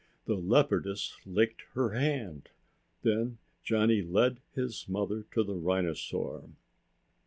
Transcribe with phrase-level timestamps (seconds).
[0.25, 2.49] The leopardess licked her hand.
[3.03, 6.49] Then Johnny led his mother to the rhinosaur.